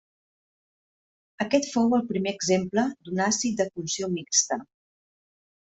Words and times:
Aquest 1.45 1.69
fou 1.75 1.93
el 1.99 2.03
primer 2.13 2.33
exemple 2.39 2.87
d'un 2.89 3.25
àcid 3.29 3.63
de 3.63 3.71
funció 3.77 4.13
mixta. 4.19 4.63